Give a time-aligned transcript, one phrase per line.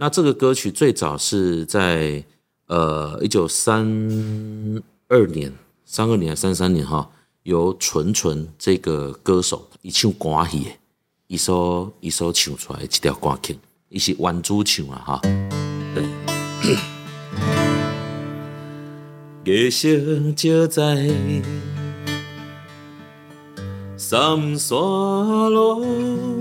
[0.00, 2.22] 那这个歌曲最早是在
[2.68, 3.84] 呃一九三
[5.08, 5.52] 二年、
[5.84, 7.10] 三二年、三三年哈，
[7.42, 10.68] 由纯纯这个歌手一唱歌戏，
[11.26, 13.58] 一首一首唱出来一条歌曲，
[13.88, 15.20] 伊是弯珠唱啊哈，
[15.92, 16.04] 对。
[19.42, 19.88] 月色
[20.36, 21.10] 照在
[23.96, 26.37] 三山路，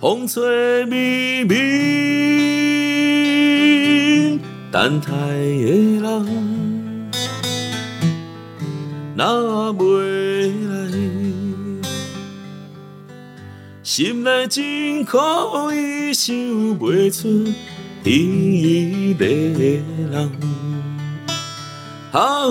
[0.00, 1.60] 风吹绵绵，
[4.72, 6.00] 等待的人
[9.14, 9.84] 若袂
[10.70, 10.72] 来，
[13.82, 15.18] 心内真苦，
[15.70, 17.52] 伊想袂出。
[18.02, 20.30] 伊的人，
[22.12, 22.48] 啊，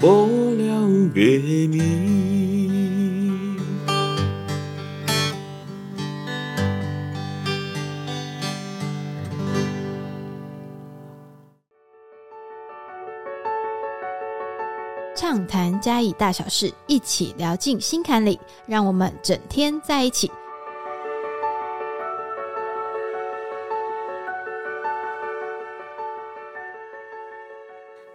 [0.00, 1.38] 无了月
[1.68, 2.51] 明。
[15.82, 20.30] 嘉义大小事，一起聊进心坎里，让我们整天在一起。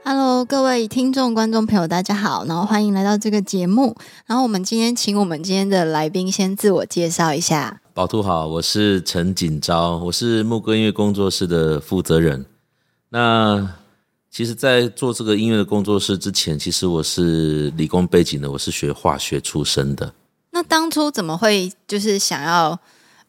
[0.05, 3.97] Hello，各位听众、观众朋友，大家好，然后欢迎来到这个节目。
[4.25, 7.81] 然后我们今天请我们今天的来宾先自我介绍一下。
[7.93, 12.45] 宝兔好，我是陈锦昭，我是牧歌音乐工作室的负责人。
[13.09, 13.73] 那
[14.37, 20.13] 其实，在做这个音乐的工作室之前，其实我是理工背景的，我是学化学出身的。
[20.51, 22.79] 那当初怎么会就是想要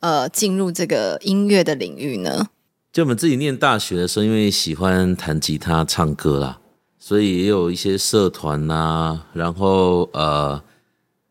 [0.01, 2.49] 呃进入这个音乐的领域呢？
[2.93, 6.59] 就我们自己念大学的时候，因为喜欢弹吉他、唱歌啦。
[6.99, 10.63] 所以也有一些社团呐，然后呃，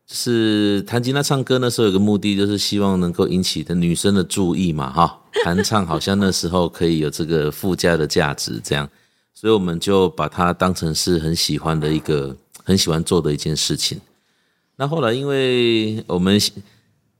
[0.08, 8.90] 是弹吉他唱歌那时候有个目的，就是希望能够引起的女生的注意嘛，哈，弹唱好像那时候可以有这个附加的价值，这样，
[9.38, 14.00] 所以我们就把它当成是很喜欢的一个很喜欢做的一件事情。
[14.74, 16.40] 那后来因为我们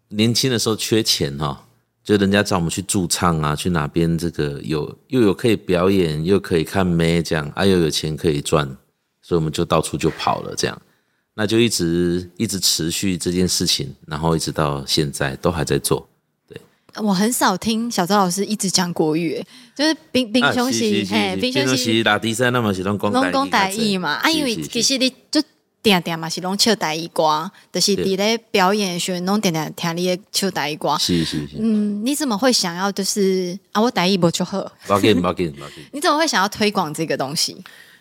[0.09, 1.65] 年轻的时候缺钱哈。
[2.03, 8.66] 就人家找我们去驻唱啊，去哪边这个有又有可以表演，又可以看妹这样，啊又有钱可以赚，
[9.20, 10.82] 所以我们就到处就跑了这样，
[11.34, 16.09] 那就一直一直持续这件事情，然后一直到现在都还在做。
[16.98, 19.44] 对，我很少听小周老师一直讲国语，
[19.75, 25.42] 就是冰冰兄是哎冰兄是打第三，那么是拢讲拢讲台语嘛，啊因为其实你就。
[25.81, 30.98] 点点嘛是拢唱台语歌，就是伫咧表演时拢点点听你唱台语歌。
[30.98, 31.56] 是是是。
[31.56, 33.81] 嗯，你怎么会想要就是啊？
[33.81, 34.60] 我台语不就好？
[34.88, 35.84] 不紧 不紧不紧。
[35.92, 37.56] 你怎么会想要推广这个东西？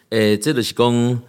[0.10, 1.22] 诶，这就是讲，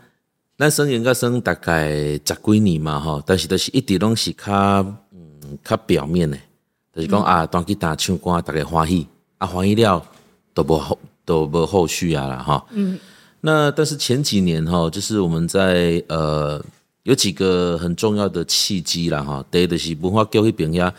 [0.56, 4.80] 咱生应该生大概十几年嘛吼，但是都是一直拢是较
[5.12, 6.38] 嗯较表面的，
[6.94, 9.06] 就是讲啊，弹吉他唱歌大家欢喜，
[9.38, 10.02] 啊欢喜了
[10.54, 12.66] 都无后都无后续啊啦哈。
[12.70, 12.98] 嗯。
[13.40, 16.60] 那但是前几年哈，就是我们在呃
[17.04, 20.92] 有几个很重要的契机啦哈，第一就是文化教育平下，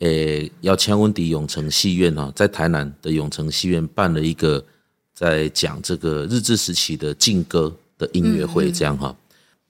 [0.00, 4.62] 诶要请温迪永城戏院哈，在台南的永城戏院办了一个
[5.14, 9.14] 在讲这个日治时期的劲歌的音乐会，这样哈，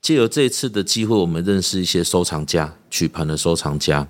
[0.01, 4.09] 借由这一次的机会，我们认识一些收藏家，曲盘的收藏家，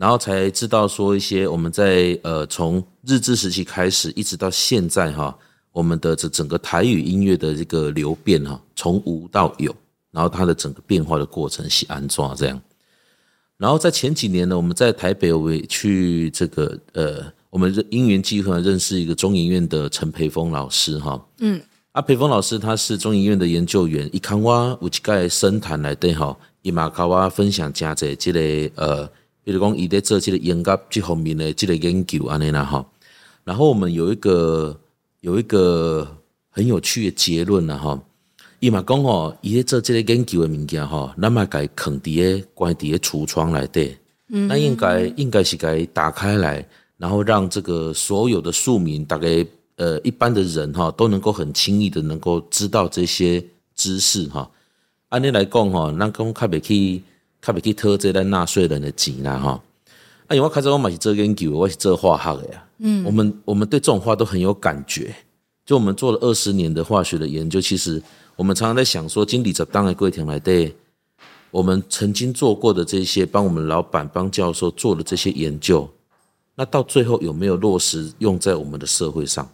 [0.00, 5.36] 然后才知道说一些我们在呃从日治时期开始一直到现在哈。
[5.72, 9.72] 我们的这整个台语音乐的这个流变哈，从无到有，
[10.10, 12.60] 然后它的整个变化的过程是安装这样。
[13.56, 21.24] 然后在前几年呢，我们在台北为去这个呃，我们因缘机会认识一个中研院的陈培峰老师哈。
[21.38, 21.62] 嗯，
[21.92, 28.40] 啊，培峰老师他是中研院的研究员，一看我有一盖深谈来对哈，伊嘛跟我分享加在这个
[28.74, 29.08] 呃，
[29.44, 32.84] 比如讲伊在做这个研究这方面的这个研究安尼啦哈。
[33.44, 34.78] 然后我们有一个。
[35.22, 36.16] 有一个
[36.48, 38.02] 很有趣的结论啦哈，
[38.58, 43.94] 伊嘛讲吼，伊咧做这个研究的物件吼，那么该藏伫诶关伫诶橱窗内底，
[44.28, 46.66] 那应该应该是该打开来，
[46.96, 53.44] 然后让这个所有的庶民，大概呃一般的人哈，都能够很轻易的能够知道这些
[53.74, 54.50] 知识哈。
[55.10, 57.02] 按你来讲吼，咱讲较袂去，
[57.40, 59.62] 较袂去偷这咱纳税人的钱啦哈。
[60.26, 62.64] 啊，因为我开始我嘛是做研究，我是做化学的呀。
[62.78, 65.14] 嗯，我们我们对这种话都很有感觉。
[65.66, 68.02] 就我们做了二十年的化学的研究，其实
[68.36, 70.74] 我们常常在想说，经理者当然贵田来对
[71.50, 75.88] 我们曾经做过的这些，帮我们老板、帮教授做的这些研究，
[76.54, 79.48] 那到最后有没有落实用在我们的社会上？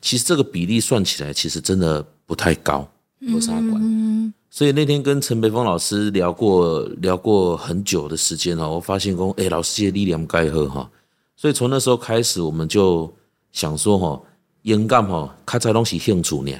[0.00, 2.88] 其实这个比例算起来，其实真的不太高，
[3.30, 4.34] 不啥管。
[4.50, 10.90] 所以那天跟陈北峰老师聊过聊过很久的时间哦，我发现说，哎，老师的力量该喝哈。
[11.36, 13.12] 所以从那时候开始，我们就
[13.52, 14.20] 想说哈，
[14.62, 16.58] 演干哈，卡在东西兴趣呢。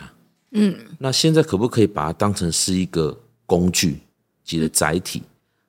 [0.52, 4.00] 嗯，那现在可不可以把它当成是一个工具，
[4.44, 5.22] 即个载体？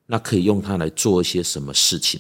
[0.06, 2.20] 那可以用它来做一些什么事情？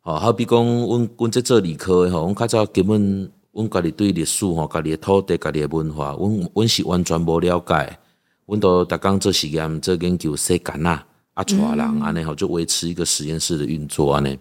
[0.00, 7.98] 好，好比讲，阮阮在做理科的吼，阮较早根本，阮家己对历史吼，家己的土地，家己的文化，阮阮是完全无了解。
[8.50, 11.00] 阮都逐工做实验，做研究，写干呐，
[11.34, 14.36] 啊，带人安尼吼，就维持一个实验室的运作安尼。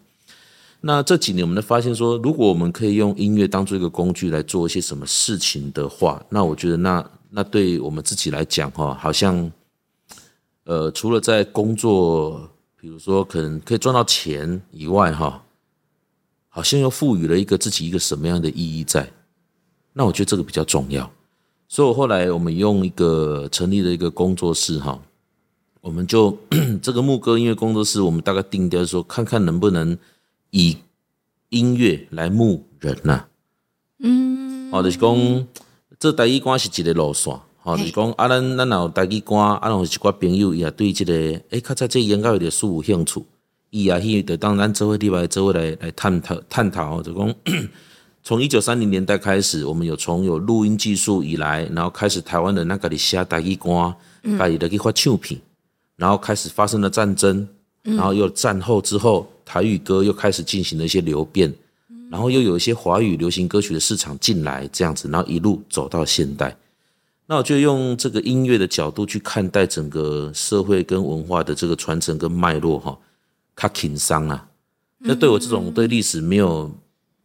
[0.82, 9.52] 那这几年，我们发现说，如果我们可以用音乐当做一个工具来做一些什么事情的话，那我觉得，那那对我们自己来讲哈，好像，
[10.64, 15.44] 呃，除了在工作，比如说可能可以赚到钱以外哈。
[16.52, 19.08] 好像又赋予了一个自己一个什么样的意义在？
[19.94, 21.10] 那我觉得这个比较重要，
[21.71, 25.00] 所以我后来我们用一个成立了一个工作室哈，
[25.81, 26.36] 我们就
[26.81, 29.95] 这个牧歌音乐工作室，我们大概定调说，看看能不能
[30.50, 30.77] 以
[31.50, 33.25] 音乐来牧人呐。
[34.00, 35.48] 嗯，哦，就是讲
[36.00, 41.13] 这第一关是一个路线，哦，就是讲啊，咱咱有第一关，啊，有一寡朋友也对这个，
[41.51, 43.24] 诶，较在这研究有点书有兴趣。
[43.69, 47.36] 伊啊，去就当咱周会地来周会来来探讨探讨，就讲
[48.30, 53.92] 从一九三零年代开始，我们有从有录音技术以来，然后开始台湾的那个里下台语歌，
[54.38, 55.42] 家己的去发唱片，
[55.96, 57.48] 然后开始发生了战争，
[57.81, 61.52] 然后又战后之后，台语歌又开始进行了一些流变，
[62.12, 66.56] 然后又有一些华语流行歌曲的市场进来，这样子，然后一路走到现代。
[67.25, 72.96] 那我就用这个音乐的角度去看待整个社会跟文化的这个传承跟脉络，哈。
[73.56, 74.48] 他挺伤啊，
[75.00, 76.72] 那对我这种对历史没有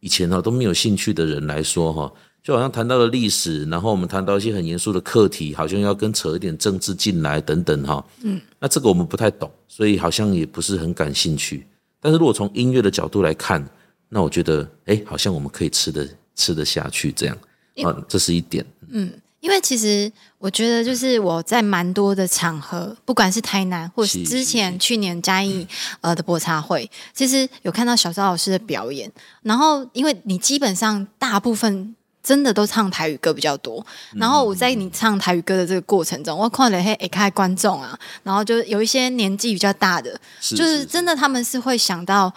[0.05, 2.13] 以前哈都没有兴趣的人来说哈，
[2.43, 8.05] 就好像谈到了历史，然后我们谈到一些很严肃的课题，好像要跟扯一点政治进来等等哈。
[8.21, 11.65] 嗯，那这个我们不太懂，所以好像也不是很感兴趣。
[11.99, 13.67] 但是如果从音乐的角度来看，
[14.07, 17.35] 那我觉得哎，好像我们可以吃得吃得下去这样
[17.83, 18.63] 啊，这是一点。
[18.89, 19.09] 嗯。
[19.45, 25.67] 因为其实我觉得，就是我在蛮多的场合，不管是台南，或是之前去年嘉义
[26.01, 29.11] 呃的播茶会，其实有看到小赵老师的表演。
[29.43, 33.85] 然后，因为你基本上大部分真的都唱台语歌比较多。
[34.15, 42.33] 然后我在你唱台语歌的这个过程中，我看了嘿，一开观众啊，然后就有一些年纪比较大的，就是真的他们是会想到。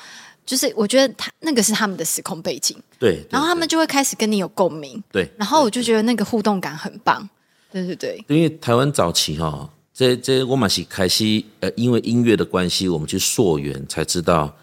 [0.49, 7.29] 就是我觉得他那个是他们的时空背景，对，然后他们就会开始跟你有共鸣，对，然后我就觉得那个互动感很棒，
[7.71, 8.25] 对对对。
[8.29, 14.56] 因为台湾早期哈，这这我们是开始呃，因为音乐的关系，我们去溯源才知道，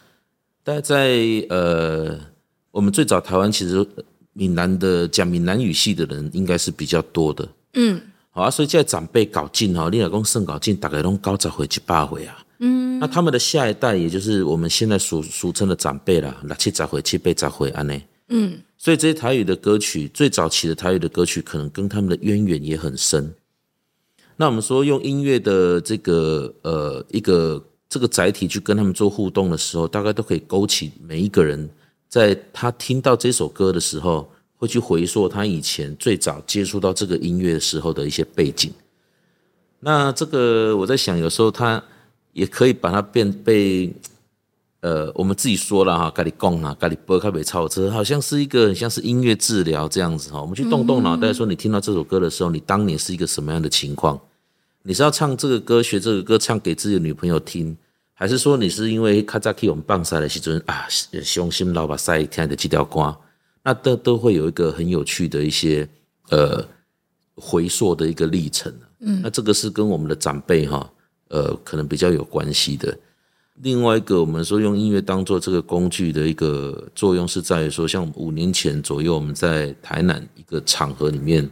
[0.64, 0.96] 大概在
[1.50, 2.20] 呃，
[2.72, 3.88] 我们最早台湾其实
[4.34, 8.02] 闽南的讲闽南语系的人应该是比较多的，嗯，
[8.32, 12.42] 好啊，所以现在长辈搞进哈，你老公肾搞进，大概拢高十回七八回啊。
[12.60, 18.02] 嗯，那他们的下一代，也就是我们现在俗俗称的长辈啦，六七十回、七八十回安内。
[18.30, 23.36] 嗯，所以这些台语的歌曲，最早期的台语的歌曲，可能跟他们的渊源也很深。
[24.38, 31.69] 那我们说用音乐的这个呃一个这个载体去跟他们做互动的时候，大概都可以勾起每一个人
[32.08, 38.72] 在他听到这首歌的时候，会去回溯他以前最早接触到这个音乐的时候的一些背景。
[39.81, 41.84] 那这个我在想，有时候他。
[42.36, 43.90] 也可以把它变被，
[44.82, 50.42] 呃，我们自己说了哈，咖喱贡啊，咖喱波咖啡超车，好像是一个很像是音乐治疗这样子哈。
[50.42, 54.20] 我们去动动脑袋，说你听到这首歌的时候，你当年是一个什么样的情况？
[54.84, 57.75] 你是要唱这个歌，学这个歌，唱给自己的女朋友听，
[58.13, 60.86] 还是说你是因为卡扎克我们棒赛的时阵啊，
[61.24, 63.15] 雄心老把赛听的这条歌，
[63.63, 65.88] 那都都会有一个很有趣的一些
[66.32, 66.62] 呃
[67.36, 68.74] 回溯的一个历程。
[69.00, 70.92] 嗯，那这个是跟我们的长辈哈。
[71.29, 72.98] 呃，可能比较有关系的。
[73.62, 81.50] 另外一个，我们说用音乐当做这个工具的一个作用，是在于说，像五年前左右，我们在台南一个场合里面，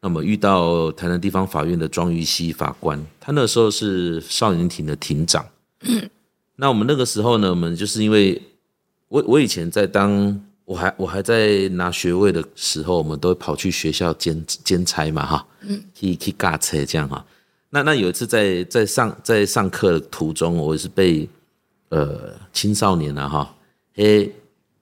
[0.00, 5.44] 那么遇到台南地方法院的庄玉熙法官，他那时候是少年庭的庭长。
[6.56, 8.40] 那我们那个时候呢，我们就是因为
[9.08, 15.46] 我我以前在当我还我还在拿学位的时候，我们都会跑去学校兼兼差嘛，哈，
[15.94, 17.22] 去去驾车这样哈。
[17.70, 21.28] 那那有一次在在上在上课的途中，我是被
[21.90, 23.54] 呃青少年啊哈，
[23.96, 24.32] 诶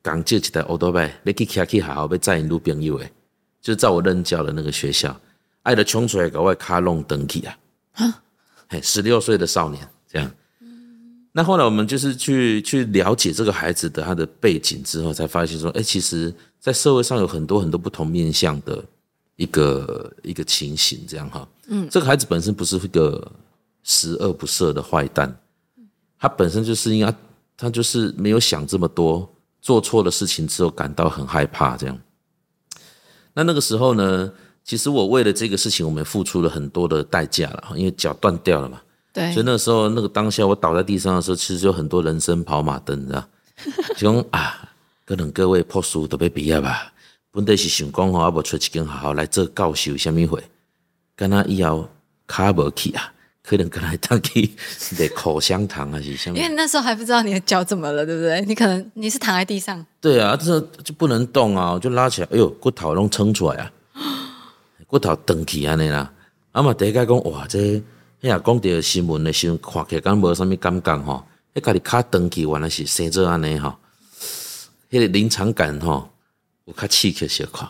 [0.02, 3.12] 刚借起来欧多拜，你去骑去还好被载引路朋友诶，
[3.60, 5.20] 就是在我任教的那个学校，
[5.62, 7.58] 爱的冲出来搞外卡弄登起啊，
[7.94, 8.22] 啊，
[8.68, 10.30] 嘿，十六岁的少年这样，
[11.32, 18.84] 那后来我们就是去去了解这个孩子的他的背景之后，才发现说，哎，其实在社会上有很多很多不同面向的
[19.34, 21.46] 一个一个情形，这样哈。
[21.68, 23.32] 嗯，这个孩子本身不是一个
[23.82, 25.36] 十恶不赦的坏蛋，
[26.18, 27.14] 他本身就是应该，
[27.56, 29.28] 他就是没有想这么多，
[29.60, 31.98] 做错了事情之后感到很害怕这样。
[33.34, 34.32] 那那个时候呢，
[34.64, 38.80] 其实我为了这个事情，我们付出了很多的代价了，因为脚断掉了嘛。
[39.12, 43.28] 对，所以那个时候那个当下我倒在地上的时候，其实有很多人生跑马灯，知道？
[43.96, 44.68] 就讲啊，
[45.04, 46.92] 可能各位破书都被毕业吧。
[47.30, 50.42] 本来是想讲吼，啊无出一间学校来做教授，什么会？
[51.16, 51.88] 跟他以后
[52.26, 54.50] 卡无去啊，可能跟他当去
[54.96, 56.36] 得 口香糖还是什么？
[56.36, 58.40] 因为那时候还不知道你的脚怎么了，对不对？
[58.42, 59.84] 你可能你是躺在地上。
[60.00, 63.72] 对啊，这就不能动啊，我就拉起来，哎呦，骨头拢撑出来啊，
[64.86, 66.12] 骨头断去安尼啦。
[66.52, 67.82] 啊嘛，第一个讲哇，这迄
[68.28, 71.24] 下讲到新闻的时候，看起来敢无啥物感觉吼？
[71.54, 73.74] 迄家己卡断去，原来是生做安尼吼，
[74.90, 76.10] 迄个临场感吼。
[76.66, 77.64] 有较刺激小块，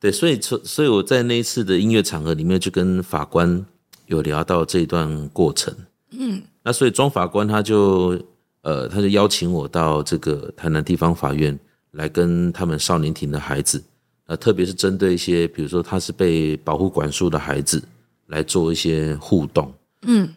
[0.00, 3.64] 对，所以所所以我在那一次的音乐场合里面，就跟法官
[4.06, 5.74] 有聊到这一段过程。
[6.10, 8.20] 嗯，那所以庄法官他就
[8.62, 11.58] 呃，他就邀请我到这个台南地方法院
[11.92, 13.82] 来跟他们少年庭的孩子，
[14.26, 17.82] 呃，特别是针对一些比如说他是被保护管束的孩子
[18.26, 19.72] 来做一些互动。
[20.02, 20.28] 嗯，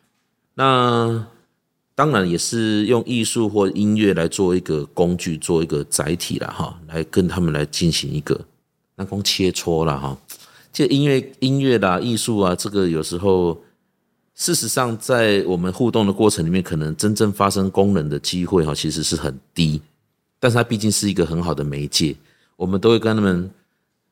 [0.54, 1.26] 那。
[1.94, 8.40] 当然也是用艺术或音乐来做一个工具，做一个载体了哈，来跟他们来进行一个
[9.02, 10.16] 那光切磋了哈。
[10.72, 13.60] 这音乐、音乐啦、艺术啊，这个有时候
[14.36, 19.82] 事实上在我们互动的过程里面，可能真正发生功能的机会哈，其实是很低。
[20.40, 22.16] 但是它毕竟是一个很好的媒介，
[22.56, 23.50] 我们都会跟他们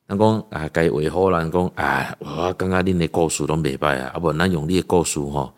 [0.08, 5.52] 那讲啊，该维护啦，讲啊，我刚刚恁的故事都明白啊，啊不，咱用你的故事哈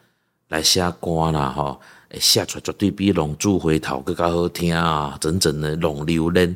[0.48, 1.78] 来写歌啦哈。
[2.20, 5.16] 写出来绝对比《龙珠回头》更加好听啊！
[5.18, 6.54] 整整的《龙流人》，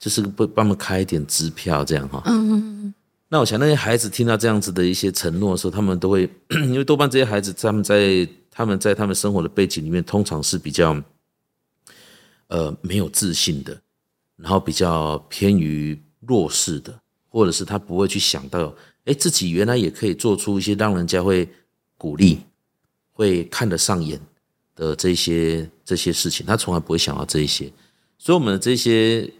[0.00, 2.20] 就是不帮他们开一点支票这样哈。
[2.26, 2.94] 嗯嗯
[3.28, 6.28] 那我想那些孩子听到这样子的一些承诺的时候，他们都会，
[6.66, 11.00] 因为多半这些孩子他们在他们在他们生活的背景里面，通常是比较
[12.48, 13.80] 呃没有自信的，
[14.34, 21.48] 然后比较偏于弱势的，或者是他不会去想到，哎，自己原来也可以做出一些让人家会
[21.96, 22.40] 鼓励、
[23.12, 24.20] 会看得上眼。
[24.76, 27.70] 的这些这些事情，他从来不会想到这一些，
[28.16, 29.30] 所以我们的这些，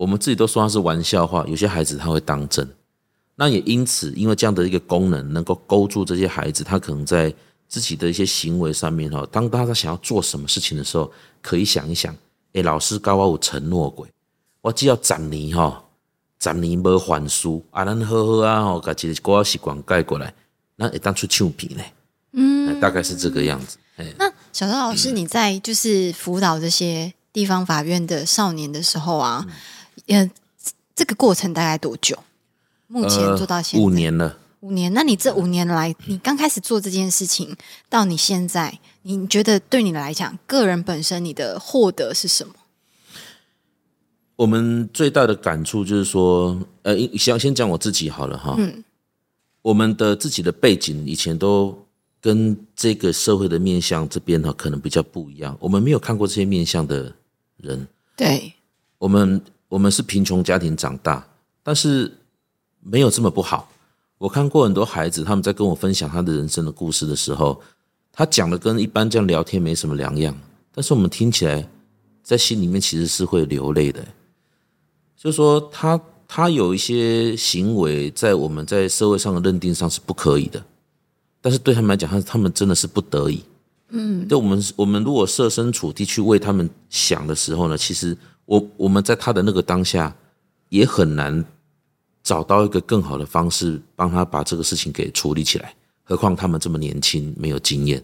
[0.00, 1.44] 我们自己都说他是玩笑话。
[1.46, 2.66] 有些孩子他会当真，
[3.36, 7.30] 那也因此，因为这样的一个功能，能够勾住这些孩子，他可能在
[7.68, 12.16] 自己的一些行为上面哈，当大家想要做什么事情的时候，可以想一想，
[12.54, 14.06] 哎，老师高我有承诺过，
[14.62, 15.84] 我只要十年哈，
[16.40, 20.32] 十年没还书啊，咱好好啊，吼，把这个习惯改过来，
[20.76, 21.84] 那会当出唱片呢，
[22.32, 23.76] 嗯，大概是这个样子。
[24.16, 29.46] 那小周老师，你在就是辅导这些地方法院的少年的时候啊，
[30.10, 30.30] 呃，
[30.94, 32.18] 这个过程大概多久？
[32.86, 34.36] 目前做到现五年了。
[34.60, 34.92] 五年？
[34.92, 37.56] 那你这五年来，你刚开始做这件事情，
[37.88, 42.52] 到你现在，你觉得对你来讲，个人本身你的获得是什么？
[44.36, 48.54] 我们最大的感触就是说，呃，先先讲我自己好了哈。
[48.58, 48.84] 嗯。
[49.62, 51.86] 我们的自己的背景以前都。
[52.22, 55.56] 跟这个社会的面相这边哈，可能比较不一样。
[55.58, 57.10] 我们没有看过这些面相的
[57.56, 58.52] 人，对，
[58.98, 59.40] 我们
[59.70, 61.24] 我们是贫穷家庭长大，
[61.62, 62.12] 但是
[62.80, 63.70] 没有这么不好。
[64.18, 67.58] 我看过很多孩子，他们在跟我分享他的人生的故事的时候，
[68.12, 70.36] 他讲的跟一般这样聊天没什么两样，
[70.74, 71.66] 但是我们听起来
[72.22, 74.04] 在心里面其实是会流泪的。
[75.16, 80.62] 就是说，他他有一些行为在我们在社会上的认定上是不可以的。
[81.40, 83.42] 但是对他们来讲，他他们真的是不得已。
[83.90, 88.16] 嗯，对我们我们如果设身处地去为他们想的时候呢，其实
[88.50, 90.14] 我我们在他的那个当下
[90.70, 91.44] 也很难
[92.22, 95.72] 找到一个更好的方式帮他把这个事情给处理起来。
[96.02, 98.02] 何况他们这么年轻，没有经验，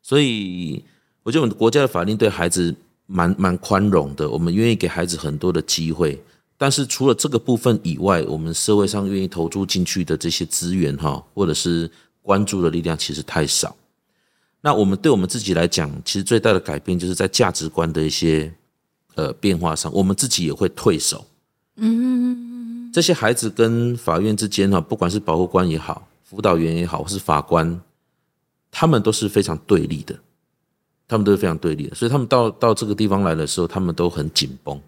[0.00, 0.82] 所以
[1.22, 2.74] 我觉得我们国家的法令对孩子
[3.06, 6.18] 蛮蛮宽容的，我们愿意给孩子很多的机会。
[6.56, 11.90] 但是除了这个部分以外，我们社会上愿意投注进去的这些资源哈，或者是。
[12.26, 13.76] 关注的力量其实太少。
[14.62, 18.50] 那我们对我们自己来讲，其实最大的改变就是在价值观的一些
[19.14, 21.24] 呃变化上，我们自己也会退守。
[21.76, 27.80] 嗯，这些孩子跟法院之间哈，不管是保护官也好，辅导员也好，或是法官，
[28.70, 30.14] 他们都是非常对立的。
[31.06, 34.80] 他们都是非常对立的，所以他们到到这个地方来的时候，他们都很紧绷。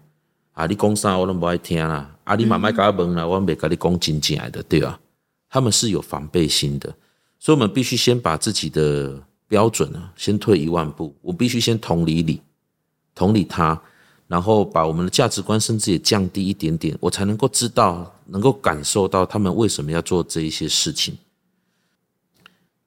[0.53, 2.09] 啊，你讲啥我都不爱听啦。
[2.23, 4.99] 啊，你慢慢跟我问啦，我没跟你讲真正的，对吧？
[5.47, 6.93] 他们是有防备心的。
[7.37, 11.15] 所以，我们必须先把自己的标准呢，先退一万步。
[11.21, 12.41] 我必须先同理你，
[13.13, 13.79] 同理他，
[14.27, 21.17] 然后把我们的价值观甚至也降低一点点，我才能够知道，能够感受到他们为什么要做这一些事情。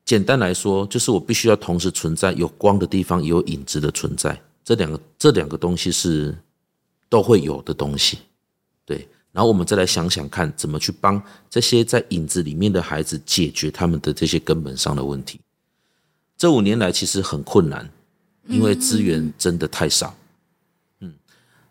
[0.05, 4.41] 简单来说，就是我必须要同时存在有光的地方，有影子的存在。
[4.63, 6.37] 这两个这两个东西是
[7.09, 8.19] 都会有的东西，
[8.85, 9.09] 对。
[9.33, 15.41] 然后我们再来想想看，怎么去帮这些在影子里面的孩子解决他们的这些根本上的问题。
[16.37, 17.89] 这五年来其实很困难，
[18.49, 20.15] 因为资源真的太少。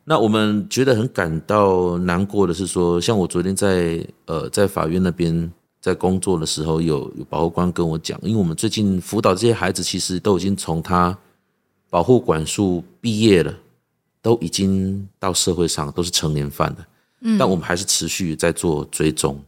[0.10, 11.16] 嗯，那我们觉得很感到难过的是说，像我昨天在呃在法院那边在工作的时候，有有保护官跟我讲，因为我们最近辅导这些孩子，其实都已经从他
[11.92, 13.54] 保护管束毕业了，
[14.20, 16.88] 都已经到社会上都是成年犯了。
[17.38, 19.39] 但我们还是持续在做追踪。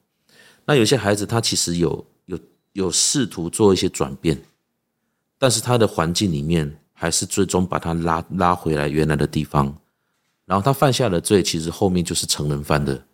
[0.65, 2.37] 那有些孩子他其实有有
[2.73, 4.37] 有试图做一些转变，
[5.39, 9.75] 但是他的环境里面还是最终把他拉拉回来原来的地方。
[10.45, 13.05] 然后他犯下的罪，其实后面就是成人犯的。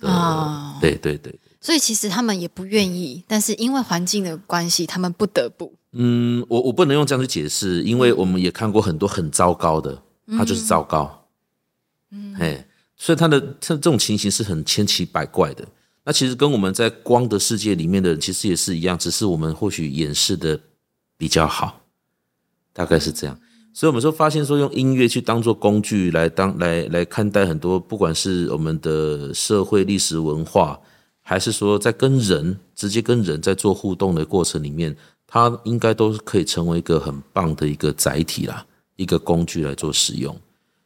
[0.00, 1.38] 啊，对对对。
[1.60, 5.72] 所以其实他们也不愿意，但是因为环境的关系，他们不得不。
[5.92, 10.02] 嗯，我我不能用这样去解释，因为我们也看过很多很糟糕的，
[10.36, 11.28] 他就是糟糕。
[12.10, 12.66] 嗯，嘿。
[12.96, 15.66] 所以他的这这种情形是很千奇百怪的。
[16.04, 20.58] 那其实跟我们在光的世界里面的人其实也是一样，只是我们或许掩饰的
[21.16, 21.80] 比较好，
[22.72, 23.38] 大概是这样。
[23.72, 30.78] 所以我们说发现说用音乐去当做工具来当来来看待很多，不管是我们的社会历史文化，
[31.20, 40.34] 还是说在跟人直接跟人在做互动的过程里面，它应该都是可以成为一个很棒的一个载体啦，一个工具来做使用。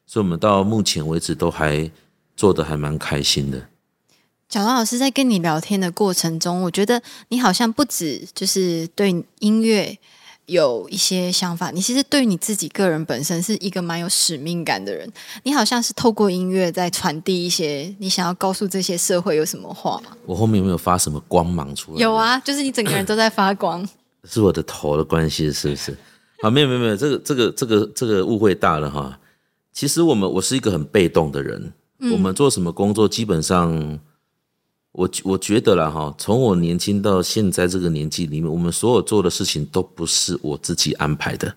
[0.07, 1.91] 所以我们到目前为止都还。
[2.39, 3.67] 做的还蛮开心的。
[4.51, 9.99] 小龙老师在跟你聊天的过程中，我觉得你好像不止就是对音乐
[10.47, 15.11] 有一些想法，你其实对你自己个人本身是一个蛮有使命感的人。
[15.43, 20.01] 你好像是透过音乐在传递一些你想要告诉这些社会有什么话。
[20.25, 21.99] 我后面有没有发什么光芒出来？
[21.99, 23.87] 有啊，就是你整个人都在发光。
[24.25, 25.97] 是我的头的关系，是不是？
[26.43, 29.19] 啊，没有没有没有，这个这个这个这个误会大了哈。
[29.73, 31.73] 其实我们我是一个很被动的人。
[32.13, 33.99] 我们做什么工作，基本上，
[34.97, 41.55] 我我觉得啦哈，从我年轻到现在这个年纪里面，我们所有做的事情都不是我自己安排的。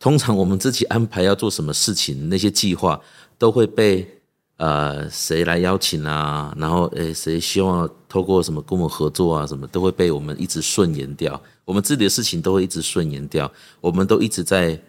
[0.00, 2.98] 通常我们自己安排要做什么事情，那些计划
[3.36, 4.08] 都会被
[4.56, 11.38] 呃谁来邀请啊，然后诶谁希望透过什么跟我们合作啊，什么都会被我们一直顺延掉。
[11.66, 13.50] 我们自己的事情都会一直顺延掉，
[13.82, 14.80] 我们都一直在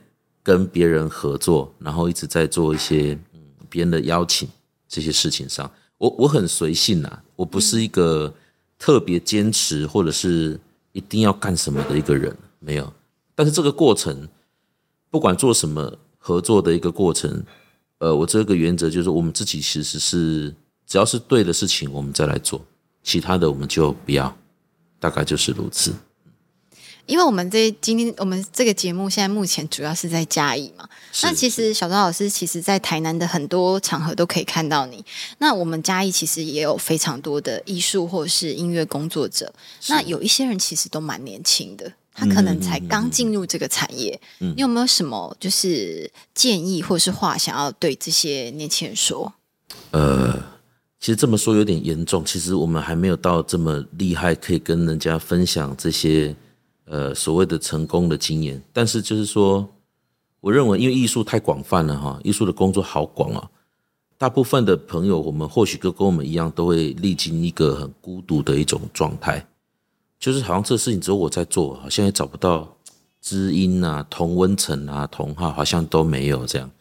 [0.41, 4.47] 跟别人合作，然后一直在做一些嗯别人的邀请。
[4.87, 8.33] 这些事情上，我我很随性呐，我不是一个
[8.77, 10.59] 特别坚持或者是
[10.91, 12.93] 一定要干什么的一个人，没有。
[13.33, 14.27] 但是这个过程，
[15.09, 17.43] 不管做什么合作的一个过程，
[17.99, 20.53] 呃，我这个原则就是，我们自己其实是
[20.85, 22.61] 只要是对的事情，我们再来做，
[23.03, 24.37] 其他的我们就不要，
[24.99, 25.93] 大概就是如此。
[27.05, 30.87] 因为我们这今天我们这个节目现在目前主要是在嘉义嘛，
[31.21, 35.05] 那其实小张老师其实，在台南的很多场合都可以看到你。
[35.37, 39.53] 那我们嘉义其实也有非常多的艺术或是音乐工作者，
[39.87, 44.19] 那有一些人其实都蛮年轻的，他可能才刚进入这个产业。
[44.39, 49.31] 你有没有什么就是建议或是话想要对这些年轻人说？
[49.91, 50.33] 呃，
[50.99, 56.35] 其实这么说有点严重，其实我们还没有到这么厉害，可以跟人家分享这些。
[56.85, 59.67] 呃，所谓的成功的经验，但是就是说，
[60.39, 63.49] 我认为因为艺术太广泛了哈，艺术的工作好广啊。
[64.17, 69.45] 大部分的朋友，我们或许都跟我们一样，都会历经一个很孤独的一种状态，
[70.17, 72.77] 就是好像这事情只有我在做，好像也找不到
[73.19, 76.71] 知音啊、同温层啊、同好，好像都没有这样。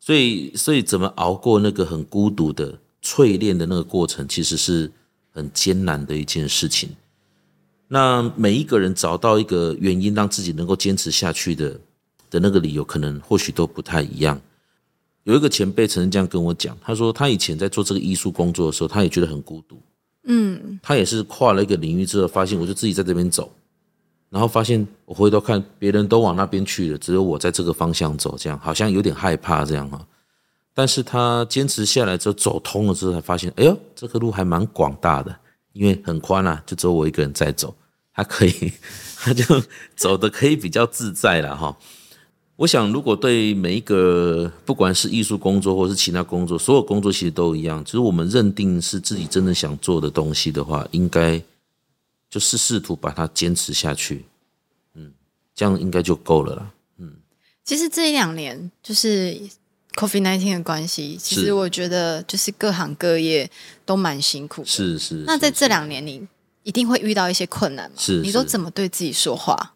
[0.00, 4.90] 所以，所以怎么熬过那个很孤独的淬炼的那个过程，其实是
[5.30, 6.88] 很艰难的一件事情。
[7.88, 11.70] 那每一个人找到一个原因，让自己能够坚持下去的
[12.30, 14.38] 的那个理由，可能或许都不太一样。
[15.24, 19.80] 有一个前辈曾经这样跟我讲，他说他以前在做这个艺术工作的时候，他也觉得很孤独。
[20.24, 23.50] 嗯，他也是跨了一个领域之后，发现我就自己在这边走，
[24.28, 30.06] 然后发现我回头看，别人都往那边去了，只有我在这个方向走，这样好像有点害怕这样哈。
[30.74, 35.34] 但是他坚持下来之后，走通了之后，才发现，哎呦，这个路还蛮广大的。
[35.72, 37.76] 因为很宽啊，就只有我一个人在走，
[38.12, 38.72] 他可以，
[39.18, 39.62] 他就
[39.94, 41.76] 走的可以比较自在了哈。
[42.56, 51.40] 我想，如果对每一个不管是艺术工作或是其他工作，所有工作其实都一样，只是我们认定是自己真的想做的东西的话，应该
[52.28, 54.24] 就是试图把它坚持下去，
[54.94, 55.12] 嗯，
[55.54, 56.70] 这样应该就够了啦。
[56.98, 57.12] 嗯，
[57.64, 59.40] 其实这一两年就是。
[59.98, 63.50] Coffee nineteen 的关系，其实我觉得就是各行各业
[63.84, 64.62] 都蛮辛苦。
[64.64, 65.24] 是是。
[65.26, 66.24] 那在这两年，你
[66.62, 67.96] 一定会遇到一些困难吗？
[67.98, 68.20] 是。
[68.20, 69.74] 你都怎么对自己说话？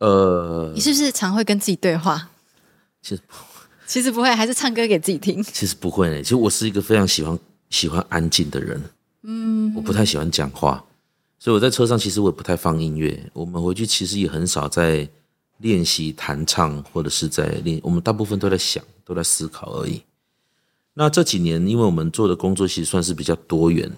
[0.00, 2.28] 呃你，是不是常会跟自己对话？
[3.00, 3.22] 其实
[3.86, 5.42] 其实不会，还是唱歌给自己听。
[5.42, 6.22] 其实不会呢。
[6.22, 7.38] 其实我是一个非常喜欢
[7.70, 8.82] 喜欢安静的人，
[9.22, 10.84] 嗯，我不太喜欢讲话，
[11.38, 13.30] 所以我在车上其实我也不太放音乐。
[13.32, 15.08] 我们回去其实也很少在
[15.64, 20.02] 练习弹唱，或者是在练，我们大部分都在想，都在思考而已。
[20.92, 23.90] 那这几年，因为我们做的工作其实算是比较多元，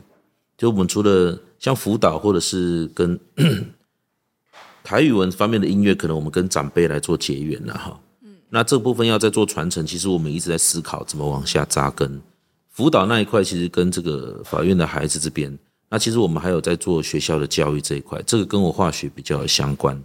[0.57, 3.19] 就我们除了像辅导，或者是跟
[4.85, 8.01] 台语文方面的音乐，可能我们跟长辈来做结缘了哈。
[8.23, 12.23] 嗯那这部分要在做传承，其实我们一直在思考怎么往下扎根。
[12.71, 15.59] 辅导那一块，其实跟这个法院的孩子这边，
[15.91, 20.01] 那其实我们还有在做学校的教育这一块，这个跟我化学比较相关。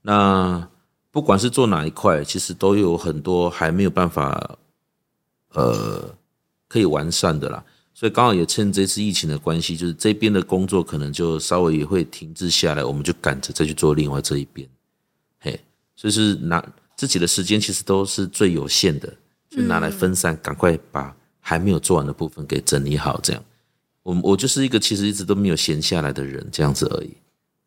[0.00, 0.66] 那
[1.16, 4.58] 不管是做哪一块，其实都有很多还没有办法，
[5.54, 6.14] 呃，
[6.68, 7.64] 可以完善的啦。
[7.94, 14.68] 所以刚好也趁这次疫情的关系，就是这边的工作可能就稍微也会停滞下来，我们就赶着再去做另外这一边。
[15.40, 15.58] 嘿，
[15.96, 16.62] 所以是拿
[16.94, 19.10] 自己的时间其实都是最有限的，
[19.48, 23.18] 就拿来分散，赶快把还没有做完的部分给整理好。
[23.22, 23.42] 这样，
[24.02, 27.16] 我我就是一个其实一直都没有闲下来的人，这样子而已。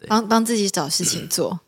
[0.07, 1.59] 帮帮自己找事情做，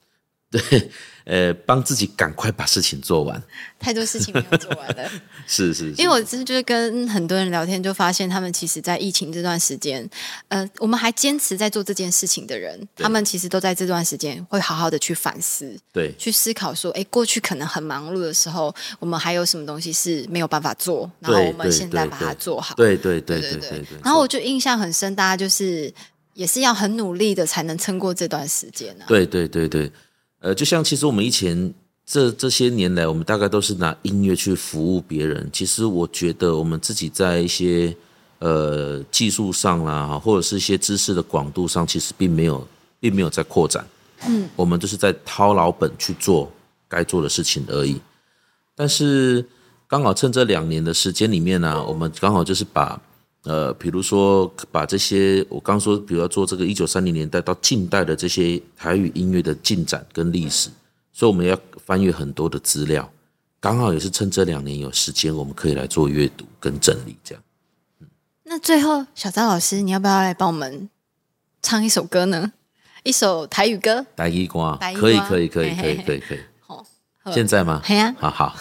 [0.52, 0.92] 对，
[1.24, 3.42] 呃，帮自己赶快把事情做完。
[3.80, 5.10] 太多事情没有做完了。
[5.48, 10.08] 是是是，因为我真的就是跟很多人聊天，就发现他们其实，在疫情这段时间，
[10.50, 22.76] 呃，我们还坚持在做这件事情的人，他们其实都在这段时间会好好的去反思，对去思考说，哎，过去可能很忙碌的时候，我们还有什么东西是没有办法做，然后我们现在把它做好。
[22.76, 23.98] 对对对对对对对。
[24.04, 25.94] 然后我就印象很深，大家就是
[26.34, 29.06] 也是要很努力的才能撑过这段时间啊。
[29.08, 29.92] 对对对对，
[30.42, 31.74] 呃，就像其实我们以前
[32.06, 35.48] 这这些年来，我们大概都是拿音乐去服务别人。
[35.54, 37.96] 其实我觉得我们自己在一些
[38.40, 42.68] 呃技术上啦，或者是一些知识的广度上，其实并没有
[43.00, 43.86] 并没有在扩展。
[44.28, 46.52] 嗯，我们就是在掏老本去做
[46.88, 48.02] 该做的事情而已。
[48.76, 49.46] 但是
[49.88, 53.00] 刚好趁这两年的时间里面呢、我们刚好就是把
[53.44, 60.70] 呃，比如说把这些我刚说，比如要做这个一九三零年代到近代的这些台语音乐的进展跟历史，
[61.12, 63.12] 所以我们要翻阅很多的资料，
[63.60, 67.44] 刚好也是趁这两年有时间，我们可以来做阅读跟整理，这样。
[68.44, 70.90] 那最后，小张老师，你要不要来帮我们
[71.64, 72.52] 唱一首歌呢？
[73.04, 74.06] 一首台语歌。
[74.16, 76.86] 台语歌可以可以可以可以可以可以，好，
[77.32, 77.82] 现在吗？
[77.84, 78.56] 好呀、好好。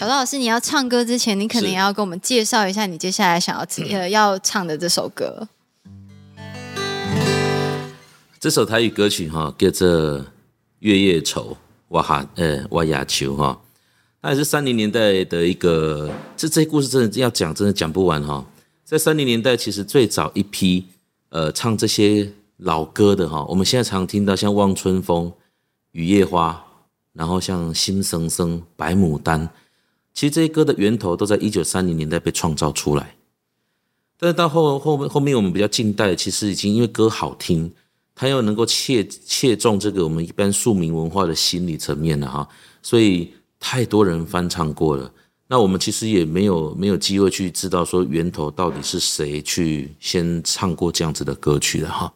[0.00, 3.66] 小张老师，你要唱歌之前，你可能也要跟我们介绍一下你接下来想要
[3.98, 5.46] 呃 要唱的这首歌。
[8.38, 9.88] 这首台语歌曲哈，叫做
[10.78, 11.50] 《月夜愁》，
[11.88, 13.60] 哇哈，呃，哇呀球哈，
[14.22, 18.46] 那也是三零年代的一个，这这些故事真的要讲，真的讲不完哈。
[18.86, 20.86] 在三零年代，其实最早一批
[21.28, 25.26] 呃唱这些老歌的哈，我们现在常听到像《望春风》
[25.92, 26.64] 《雨夜花》，
[27.12, 29.46] 然后像《心声声》《白牡丹》，
[30.12, 33.16] 其实这些歌的源头都在一九三零年代被创造出来。
[34.18, 37.72] 但是到后后面后面我们比较近代，其实已经因为歌好听，
[38.14, 42.48] 它又能够切切中这个我们一般庶民文化的心理层面了哈，
[42.82, 45.10] 所以太多人翻唱过了。
[45.46, 52.12] 那我们其实也没有没有机会去知道说源头到底是谁去先唱过这样子的歌曲的哈。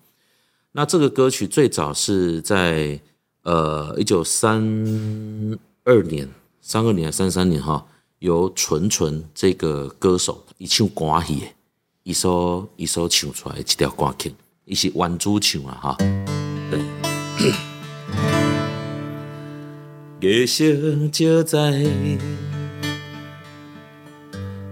[0.73, 3.01] 那这个歌曲最早是在
[3.43, 4.63] 呃一九三
[5.85, 6.29] 二年、
[6.67, 7.85] 三二年、三三年哈，
[8.21, 11.47] 由纯纯这个歌手一唱歌戏的，
[12.05, 15.95] 一首一首唱出来的一条歌曲，伊是原主唱啊哈。
[16.71, 16.81] 对。
[20.21, 20.65] 月色
[21.13, 21.85] 照在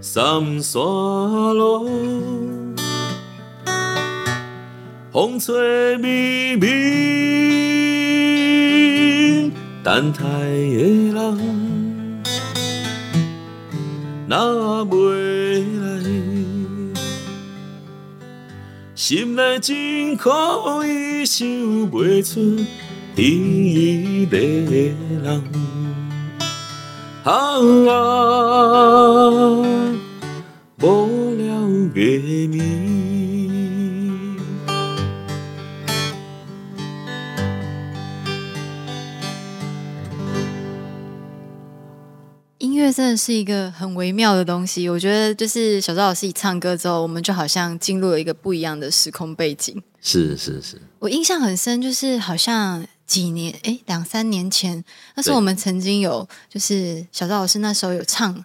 [0.01, 1.91] 三山路，
[5.13, 6.71] 风吹微微，
[9.85, 11.72] 等待的人
[14.33, 14.97] 若袂
[15.79, 15.85] 来，
[18.95, 20.31] 心内真苦
[20.87, 21.47] 伊想
[21.91, 22.65] 袂出
[23.15, 25.43] 伊个人。
[27.25, 27.31] 啊
[27.91, 27.91] 啊，
[30.81, 30.85] 无
[31.37, 31.43] 了
[31.93, 32.19] 月
[32.49, 32.82] 暝。
[42.83, 49.81] 乐真的是一个很微妙的东西，我觉得就是小赵老师一唱歌之后，我们就好像进入了一个不一样的时空背景。
[50.01, 58.45] 是是是，我印象很深，就是好像几年，哎，两三年前，那时候我们曾经有，就是小赵老师那时候有唱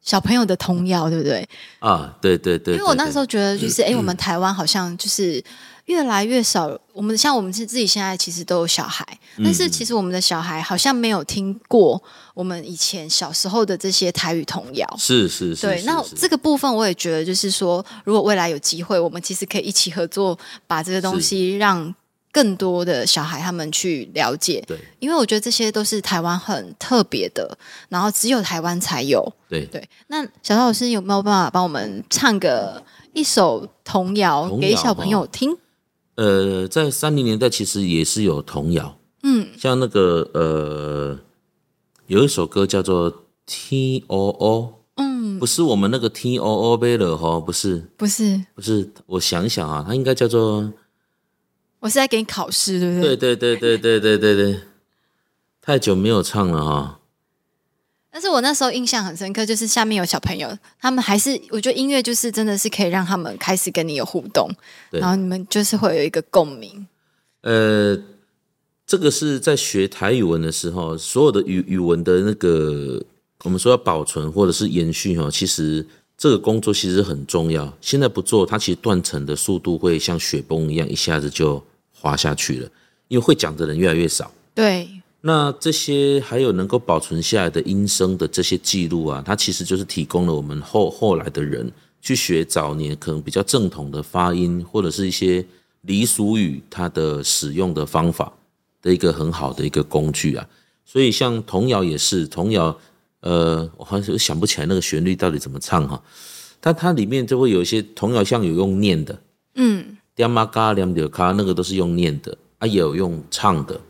[0.00, 1.46] 小朋友的童谣，对不对？
[1.80, 5.42] 啊，对对对，因为我那时候候觉得，就是哎、 诶我们台湾好像就是
[5.86, 9.06] 越来越少，我们像我们是自己现在其实都有小孩，
[9.42, 12.02] 但是其实我们的小孩好像没有听过
[12.34, 14.96] 我们以前小时候的这些台语童谣。
[14.98, 21.94] 是是是，对，那这个部分我也觉得，就是说，如果未来有机会，我们其实可以一起合作，把这个东西让
[22.32, 24.62] 更多的小孩他们去了解。
[24.66, 27.56] 对因为我觉得这些都是台湾很特别的，
[27.88, 29.32] 然后只有台湾才有。
[29.48, 35.56] 对对，那小赵老师有没有办法帮我们唱个一首童谣给小朋友听？
[36.16, 41.18] 呃，在三零年代其实也是有童谣，嗯，像那个呃，
[42.06, 43.12] 有一首歌叫做
[43.46, 47.84] 《T O O》，嗯，不是我们那个 T O O 贝勒哈，不是。
[47.96, 50.72] 不是，不是，我想想啊，它应该叫做，
[51.80, 53.16] 我是在给你考试，对不对？
[53.16, 54.60] 对对对对对对对对，
[55.60, 57.00] 太久没有唱了哈，
[58.16, 60.48] 但是我那时候印象很深刻，就是下面有小朋友，
[60.80, 64.50] 他们还是我觉得音乐就是真的是可以让他们开始跟你有互动，
[64.88, 66.86] 然后你们就是会有一个共鸣。
[67.42, 67.94] 呃，
[68.86, 73.04] 这个是在学台语文的时候，所有的语语文的那个，
[73.44, 77.70] 我们说要保存或者是延续哈，其实这个工作其实很重要。
[77.82, 82.68] 现在不做，它其实断层的速度会像雪崩一样，一下子就滑下去了，
[83.08, 84.32] 因为会讲的人越来越少。
[84.54, 84.88] 对，
[85.26, 91.68] 那这些还有能够保存下来的音声的这些记录啊，它其实就是提供了我们后后来的人
[92.00, 95.44] 去学早年可能比较正统的发音，或者是一些
[95.84, 98.32] 俚俗语它的使用的方法
[98.80, 100.46] 的一个很好的一个工具啊。
[100.84, 102.78] 所以像童谣也是童谣，
[103.22, 106.00] 呃，我好像想不起来那个旋律到底怎么唱哈，
[106.60, 109.18] 但它里面就会有一些童谣，像有用念的，
[109.56, 113.80] 嗯，两马嘎两丢卡，那个都是用念的啊，也有用唱的。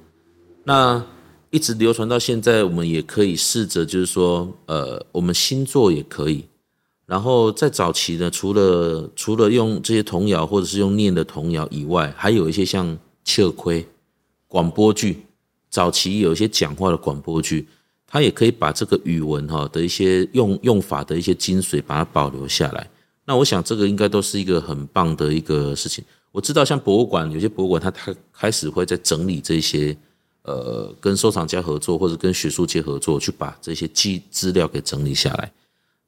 [0.65, 1.05] 那
[1.51, 6.45] 一直流传到现在，我们也可以试着，就是说，呃，我们新作也可以。
[7.07, 13.87] 然后在早期呢，除了除了用这些童谣或者是用念的童谣以外，还有一些像切亏
[14.49, 15.25] 广播剧，
[15.71, 17.69] 早期有一些讲话的广播剧，
[18.09, 22.91] 它也可以把这个语文哈的一些用用法的一些精髓，把它保留下来。
[23.25, 26.05] 那我想这个应该都是一个很棒的一个 事情。
[26.33, 29.97] 我知道像博物馆，有些博物馆它它开始会在整理这些
[30.47, 35.53] 呃跟收藏家合作或者跟学术界合作，去把这些记资料给整理下来。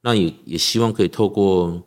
[0.01, 1.81] 那也也希望可以透过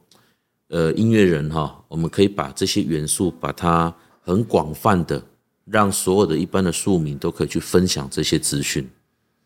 [0.69, 5.23] 呃音乐人哈，我们可以把这些元素把它很广泛的
[5.65, 8.89] 让所有的一般的庶民都可以去分享这些资讯。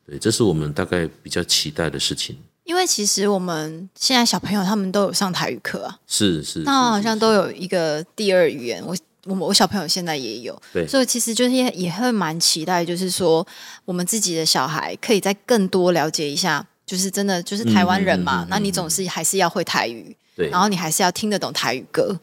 [0.04, 2.36] 对，这是我们大概比较期待的事情。
[2.64, 8.84] 因为其实我们现在小朋友他们都有上台语课啊，是是，那好像都有一个第二语言。
[8.84, 13.46] 我我我小朋友现在也有，对所以其实就是也也会蛮期待，就是说
[13.84, 22.18] 我们自己的小孩可以再更多了解一下，就是真的就是台湾人嘛，嗯嗯嗯嗯那你总是还是要会台语，对，然后你还是要听得懂台语歌。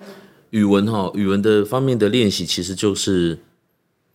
[0.51, 3.37] 语文哈，语文的方面的练习，其实就是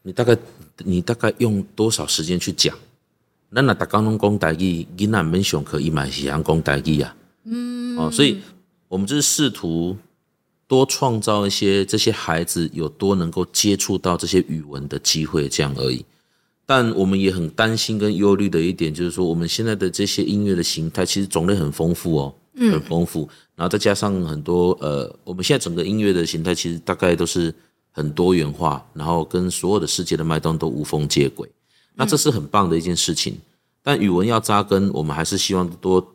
[0.02, 0.36] 你大概
[0.84, 2.74] 你大概用多少时间去讲。
[3.52, 7.16] 咱若逐工拢讲台语，囡仔免上课，伊嘛是通讲台语啊。
[7.44, 8.40] 嗯，哦，所以
[8.88, 9.96] 我们就是试图
[10.68, 16.04] 多创造一些这些孩子有多能够接触到这些语文的机会，这样而已。
[16.66, 23.26] 但我们也很担心跟忧虑的一点，就是说我们现在的这些音乐的形态，其实种类很丰富哦，很丰富。
[23.56, 27.52] 然后再加上很多呃，我们现在整个音乐的形态，其实大概都是
[27.90, 31.48] 很多元化，然后跟所有的世界的脉动都无缝接轨。
[31.94, 33.38] 那这是很棒的一件事情。
[33.82, 36.14] 但语文要扎根，我们还是希望多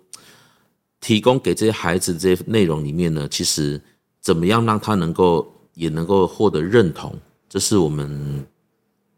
[1.02, 3.82] 提供给这些孩子这些内容里面呢，其实
[4.24, 7.14] 怎么样让他能够也能够获得认同，
[7.50, 8.48] 这是我们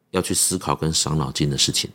[0.09, 1.91] 要去思考跟伤脑筋的事情。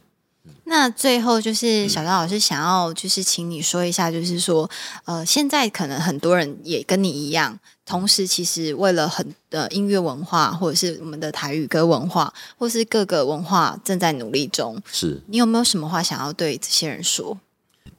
[0.64, 4.70] 那最后就是小张老师想要就是请你说一下，就是说
[5.05, 14.81] 呃，现在可能很多人也跟你一样，同时其实为了很呃音乐文化，或者是我们的台语歌文化，或是各个文化正在努力中。
[14.87, 17.37] 是你有没有什么话想要对这些人说？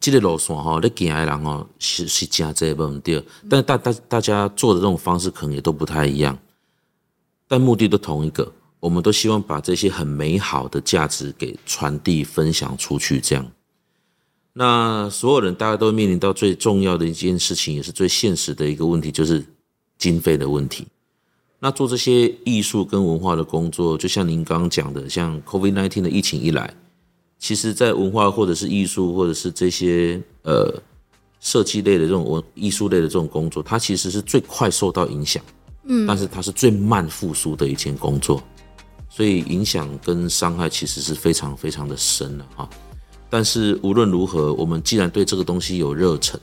[0.01, 6.37] 这个路线吼，咧行的人吼是是真济无毋对，但大大大家做的这种方式可能也都不太一样，
[7.47, 13.45] 但目的都同一个，我们都希望把这些很美好的价值给传递分享出去，这样。
[14.53, 19.45] 那所有人大家都面临到最重要的一件事情，也是最现实的一个问题，就是
[19.97, 20.87] 经费的问题。
[21.59, 26.73] 那做这些艺术跟文化的工作，就像您刚刚讲的，像 COVID-19 的疫情一来，
[27.41, 30.71] 其实，在文化或者是艺术，或者是这些呃
[31.39, 35.43] 设计类的这种文艺术类的这种工作，它其实是最快受到影响，
[35.85, 38.43] 嗯，但是它是最慢复苏的一件工作，
[39.09, 42.69] 所以影响跟伤害其实是非常非常的深的哈。
[43.27, 46.39] 但是无论如何，我们既然对这个东西有热忱，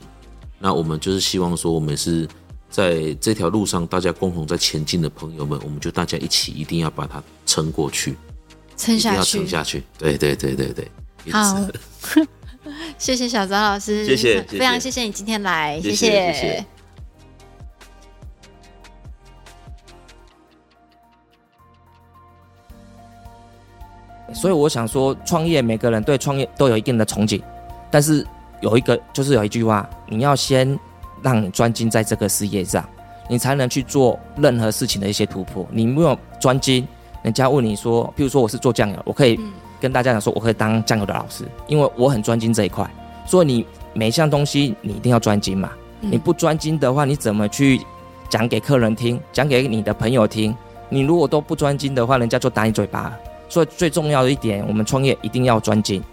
[0.59, 2.27] 那我们就是希望说，我们是
[2.69, 8.17] 在这条路上大家共同在前进的朋友们，我们就大家一起一定要把它撑过去，
[8.79, 9.47] 撑一定要下去撑。
[9.47, 9.83] 下去。
[9.97, 10.89] 对对对对对，
[11.33, 11.59] 好，
[12.97, 16.65] 谢谢小张老师，谢谢非常谢谢你今天来，谢谢谢谢谢
[24.33, 27.41] 所以我想说，创业每个人对创业都有一定的憧憬，
[27.91, 28.25] 但是
[28.61, 30.79] 有一个就是有一句话，你要先
[31.21, 32.87] 让你专精在这个事业上，
[33.27, 35.67] 你才能去做任何事情的一些突破。
[35.71, 36.87] 你没有专精，
[37.21, 42.89] 人家问你说，譬如说我是做酱油，我可以嗯跟大家讲说，我可以当酱油的老师，因为我很专精这一块。
[43.25, 47.81] 所以你每一项东西你一定要专精嘛，嗯你不专精的话，你怎么去
[48.29, 50.55] 讲给客人听，讲给你的朋友听？
[50.89, 53.17] 你如果都不专精的话，人家就打你嘴巴了。
[53.47, 56.03] 所以最重要的一点，我们创业一定要专精。